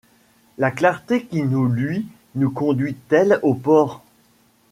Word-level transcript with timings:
La 0.57 0.71
clarté 0.71 1.25
qui 1.27 1.43
nous 1.43 1.67
luit 1.67 2.07
nous 2.33 2.49
conduit-elle 2.49 3.37
au 3.43 3.53
port? 3.53 4.03